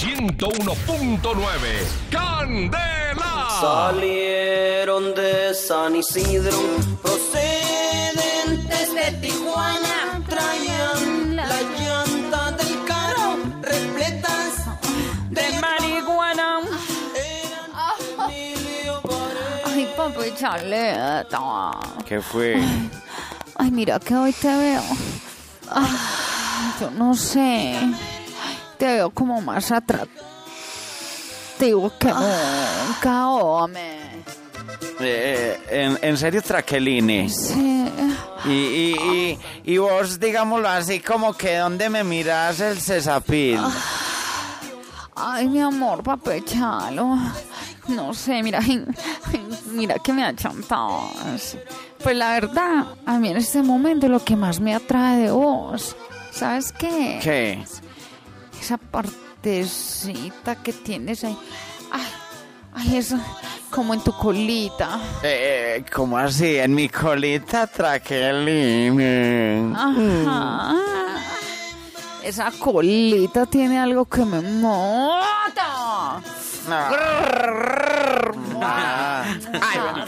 [0.00, 1.20] 101.9
[2.10, 3.48] Candela.
[3.60, 6.58] Salieron de San Isidro,
[7.00, 14.66] procedentes de Tijuana, traían la llanta del carro repletas
[15.30, 16.58] de marihuana.
[19.64, 21.70] Ay, papi Charleta.
[22.04, 22.56] ¿Qué fue?
[23.56, 24.82] Ay, mira que hoy te veo.
[25.70, 25.96] Ay,
[26.80, 27.78] yo no sé.
[28.78, 30.12] Te veo como más atractivo
[31.98, 34.00] que nunca, hombre.
[35.00, 37.28] Eh, en, en serio, Traqueline.
[37.30, 37.90] Sí.
[38.46, 38.96] Y, y,
[39.64, 43.60] y, y vos, digámoslo así, como que donde me miras el cesapil.
[45.16, 47.16] Ay, mi amor, papechalo.
[47.88, 48.60] No sé, mira,
[49.72, 51.08] mira que me ha chantado.
[52.02, 55.96] Pues la verdad, a mí en este momento lo que más me atrae de vos,
[56.32, 57.20] ¿sabes qué?
[57.22, 57.64] ¿Qué?
[58.64, 61.36] Esa partecita que tienes ahí.
[61.92, 62.06] Ay,
[62.72, 63.18] ay, eso,
[63.68, 64.98] como en tu colita.
[65.22, 66.56] Eh, ¿Cómo así?
[66.56, 68.96] En mi colita, Traqueline.
[69.76, 70.76] Ajá.
[72.22, 76.22] Esa colita tiene algo que me mata.
[78.62, 79.24] Ah.
[79.60, 80.06] Ay, bueno,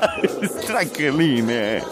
[0.66, 1.82] Traqueline.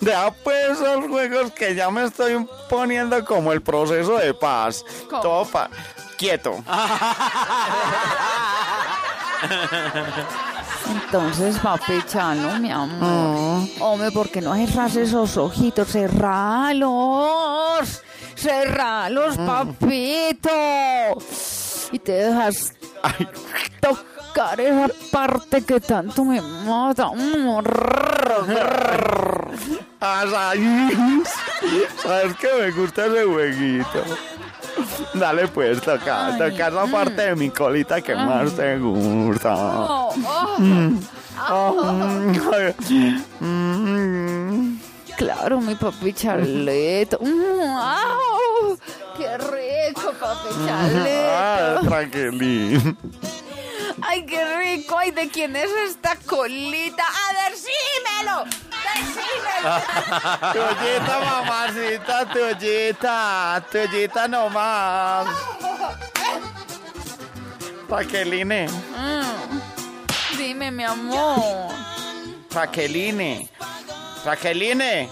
[0.00, 4.84] Deja pues esos juegos que ya me estoy poniendo como el proceso de paz.
[5.08, 5.22] ¿Cómo?
[5.22, 5.70] Todo pa-
[6.16, 6.62] Quieto.
[10.88, 13.68] Entonces, papechalo, mi amor.
[13.80, 15.88] Hombre, ¿por qué no cerras esos ojitos?
[15.88, 16.92] Cerralos.
[18.34, 20.50] Cerralos, papito.
[21.92, 23.28] Y te dejas Ay,
[24.36, 27.10] tocar esa parte que tanto me mata.
[30.00, 30.60] Ay,
[32.02, 34.04] ¿Sabes que me gusta ese jueguito?
[35.14, 39.54] Dale pues, toca, Ay, toca esa parte de mi colita que más te gusta.
[39.56, 40.58] Oh, oh.
[43.40, 44.78] Mm.
[45.16, 47.18] Claro, mi papi Charleto.
[47.22, 48.74] Mm.
[49.16, 51.88] ¡Qué rico, papi Ah, Charleto!
[51.88, 52.98] tranquilín.
[54.02, 54.98] ¡Ay, qué rico!
[54.98, 57.02] ¡Ay, de quién es esta colita!
[57.02, 58.44] ¡A decímelo!
[58.94, 59.72] ¡Decímelo!
[60.52, 65.26] Tuyita, mamacita, tuyita, tuyita nomás.
[67.88, 69.60] Raqueline, Mm.
[70.36, 71.70] Dime, mi amor.
[72.50, 73.48] Raqueline,
[74.24, 75.08] Raqueline,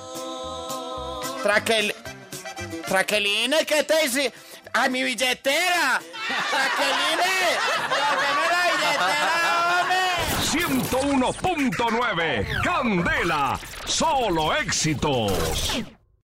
[1.44, 1.94] Raquel,
[2.88, 4.32] Raqueline, ¿qué te dice?
[4.76, 6.00] ¡Ay, mi billetera!
[6.52, 7.30] ¡Raqueline!
[7.88, 10.02] ¡Dame la billetera, hombre!
[10.50, 13.56] 101.9 Candela.
[13.86, 15.32] Solo éxitos.